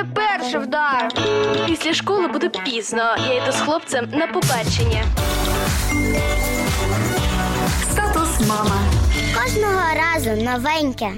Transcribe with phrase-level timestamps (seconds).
[0.00, 1.08] мене перший вдар.
[1.66, 3.02] Після школи буде пізно.
[3.28, 5.04] Я йду з хлопцем на побачення.
[7.92, 8.80] Статус мама.
[9.34, 11.10] Кожного разу новеньке.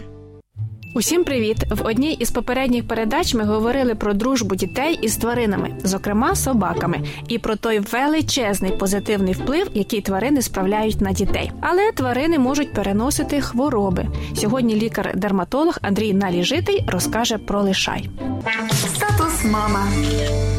[0.94, 1.56] Усім привіт!
[1.70, 7.38] В одній із попередніх передач ми говорили про дружбу дітей із тваринами, зокрема собаками, і
[7.38, 11.52] про той величезний позитивний вплив, який тварини справляють на дітей.
[11.60, 14.06] Але тварини можуть переносити хвороби.
[14.36, 18.10] Сьогодні лікар-дерматолог Андрій Наліжитий розкаже про лишай.
[19.42, 19.88] Статус мама.
[19.94, 20.51] Е,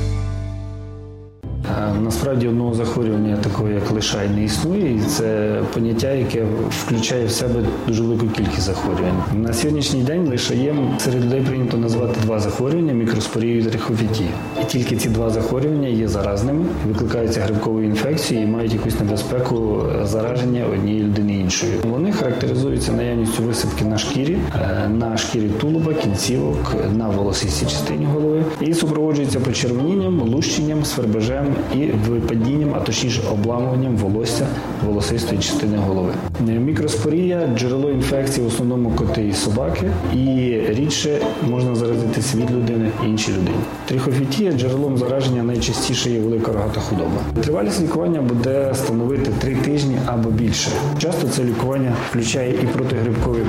[2.03, 7.63] Насправді одного захворювання такого, як лишай, не існує, і це поняття, яке включає в себе
[7.87, 9.23] дуже велику кількість захворювань.
[9.33, 14.29] На сьогоднішній день лишаєм серед людей прийнято назвати два захворювання мікроспорію і трихофітію.
[14.61, 20.65] І тільки ці два захворювання є заразними, викликаються грибковою інфекцією і мають якусь небезпеку зараження
[20.73, 21.73] однієї людини іншою.
[21.83, 28.43] Вони характеризуються наявністю висипки на шкірі, е, на шкірі тулуба, кінцівок, на волосистій частині голови
[28.61, 34.47] і супроводжуються почервонінням, лущенням, свербежем і випадінням, а точніше обламуванням волосся
[34.85, 36.13] волосистої частини голови.
[36.39, 41.17] Мікроспорія джерело інфекції в основному коти і собаки, і рідше
[41.49, 43.57] можна заразитися від людини іншій людині.
[43.85, 47.43] Трихофітія джерелом зараження найчастіше є велика рогата худоба.
[47.43, 50.69] Тривалість лікування буде становити 3 тижні або більше.
[50.97, 53.42] Часто це лікування включає і протигрибкові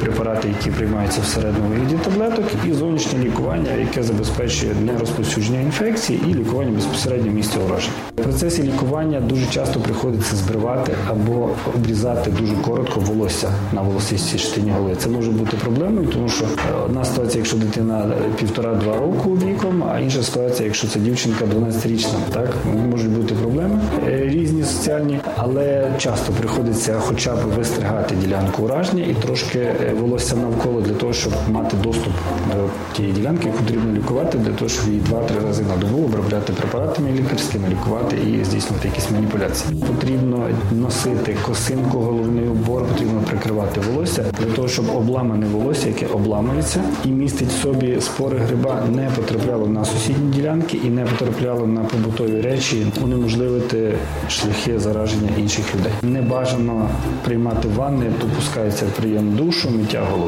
[0.44, 6.72] препарати, які приймаються всередньому вигляді таблеток, і зовнішнє лікування, яке забезпечує нерозповсюдження інфекції і лікування
[6.72, 7.94] безпосередньо в місці ураження.
[8.18, 14.70] В процесі лікування дуже часто приходиться збривати або обрізати дуже коротко волосся на волосистій частині
[14.70, 14.96] голови.
[14.98, 16.48] Це може бути проблемою, тому що е,
[16.86, 22.50] одна ситуація, якщо дитина півтора-два року віком, а інша ситуація, якщо це дівчинка 12-річна, так
[22.90, 29.14] можуть бути проблеми е, різні соціальні, але часто приходиться хоча б вистригати ділянку ураження і
[29.14, 29.92] трошки е,
[30.34, 32.12] волосся навколо для того, щоб мати доступ
[32.56, 36.52] до тієї ділянки, яку потрібно лікувати, для того, щоб її два-три рази на добу обробляти
[36.52, 39.74] препаратами лікарськими, лікувати і здійснювати якісь маніпуляції.
[39.86, 46.80] Потрібно носити косинку, головний убор, потрібно прикривати волосся для того, щоб обламане волосся, яке обламується
[47.04, 51.80] і містить в собі спори гриба, не потрапляло на сусідні ділянки і не потрапляло на
[51.80, 53.94] побутові речі, унеможливити
[54.28, 55.92] шляхи зараження інших людей.
[56.02, 56.88] Не бажано
[57.24, 60.23] приймати ванни, допускається прийом душу, миття голови.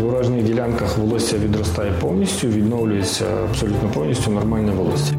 [0.00, 5.14] В уражених ділянках волосся відростає повністю, відновлюється абсолютно повністю нормальне волосся.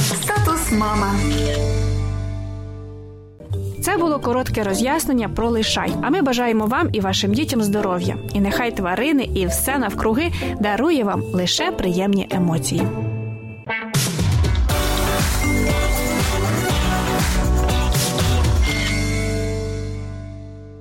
[0.00, 1.14] Статус мама.
[3.82, 5.92] Це було коротке роз'яснення про лишай.
[6.02, 8.16] А ми бажаємо вам і вашим дітям здоров'я.
[8.34, 12.82] І нехай тварини і все навкруги дарує вам лише приємні емоції.